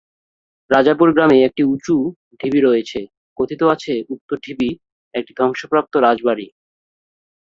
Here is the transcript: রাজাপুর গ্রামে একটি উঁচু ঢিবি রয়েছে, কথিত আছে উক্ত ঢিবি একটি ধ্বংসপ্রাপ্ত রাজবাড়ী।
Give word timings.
রাজাপুর 0.69 1.09
গ্রামে 1.13 1.37
একটি 1.43 1.63
উঁচু 1.63 1.95
ঢিবি 2.39 2.59
রয়েছে, 2.61 2.99
কথিত 3.37 3.61
আছে 3.73 3.93
উক্ত 4.09 4.29
ঢিবি 4.43 4.69
একটি 5.13 5.31
ধ্বংসপ্রাপ্ত 5.37 5.93
রাজবাড়ী। 5.97 6.47